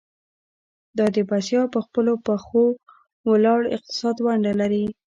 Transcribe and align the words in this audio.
دا 0.97 1.05
د 1.15 1.17
بسیا 1.29 1.59
او 1.63 1.71
پر 1.73 1.81
خپلو 1.87 2.13
پخو 2.25 2.65
ولاړ 3.29 3.59
اقتصاد 3.75 4.15
ونډه 4.25 4.53
لري. 4.61 4.85